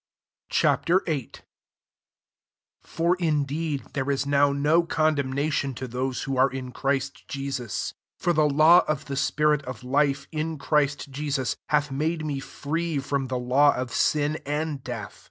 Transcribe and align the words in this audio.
Ch. 0.49 0.63
VIII. 0.87 0.97
1 1.05 1.29
For 2.81 3.15
indcjW 3.17 3.93
there 3.93 4.09
ia 4.09 4.17
now 4.25 4.51
no 4.51 4.81
condemnatid 4.81 5.75
to 5.75 5.87
those 5.87 6.23
who 6.23 6.37
are 6.37 6.49
in 6.49 6.71
Christ 6.71 7.25
li 7.35 7.51
sus. 7.51 7.91
2 8.17 8.23
For 8.23 8.33
the 8.33 8.49
law 8.49 8.83
of 8.87 9.05
the 9.05 9.13
spil 9.15 9.61
of 9.65 9.83
life, 9.83 10.25
in 10.31 10.57
Christ 10.57 11.11
Jesus, 11.11 11.55
hat 11.69 11.91
made 11.91 12.25
me 12.25 12.39
free 12.39 12.97
from 12.97 13.27
the 13.27 13.37
law 13.37 13.75
J 13.85 13.93
sin 13.93 14.39
and 14.43 14.83
death. 14.83 15.19